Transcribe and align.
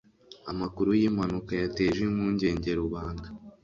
Amakuru 0.51 0.89
yimpanuka 0.99 1.51
yateje 1.61 1.99
impungenge 2.09 2.69
rubanda. 2.81 3.27